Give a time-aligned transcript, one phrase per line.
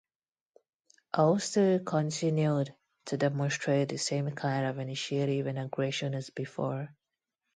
[1.15, 2.73] Hoste continued
[3.05, 6.89] to demonstrate the same kind of initiative and aggression as before.